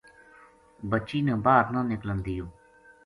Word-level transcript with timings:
بچی 0.89 1.19
نا 1.25 1.35
باہر 1.45 1.65
نہ 1.73 1.81
نِکلن 1.91 2.17
دیوں 2.25 2.49